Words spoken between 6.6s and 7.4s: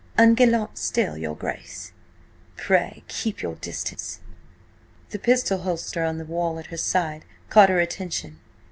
her side